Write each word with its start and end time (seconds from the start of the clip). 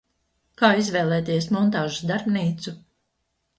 Kā 0.61 0.71
izvēlēties 0.83 1.49
montāžas 1.57 2.01
darbnīcu? 2.15 2.77